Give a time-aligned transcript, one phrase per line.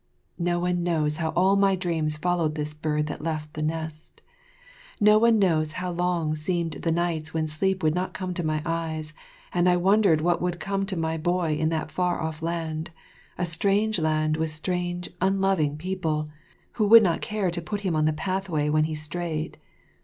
[0.39, 4.23] No one knows how all my dreams followed this bird that left the nest.
[4.99, 8.63] No one knows how long seemed the nights when sleep would not come to my
[8.65, 9.13] eyes
[9.53, 12.89] and I wondered what would come to my boy in that far off land,
[13.37, 16.29] a strange land with strange, unloving people,
[16.81, 19.59] who would not care to put him on the pathway when he strayed.